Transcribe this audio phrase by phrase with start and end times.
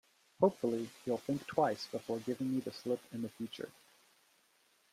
[0.39, 3.69] Hopefully, you'll think twice before giving me the slip in future.